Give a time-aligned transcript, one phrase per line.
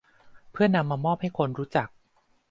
[0.51, 1.87] เพื่อนำมามอบให้คนรู้จัก